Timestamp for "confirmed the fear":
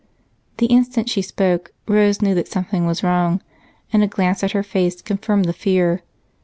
4.99-6.01